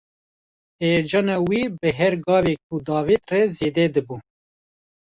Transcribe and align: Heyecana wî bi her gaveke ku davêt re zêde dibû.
Heyecana 0.81 1.35
wî 1.47 1.61
bi 1.79 1.89
her 1.99 2.13
gaveke 2.25 2.63
ku 2.67 2.75
davêt 2.87 3.23
re 3.31 3.41
zêde 3.57 3.85
dibû. 3.93 4.17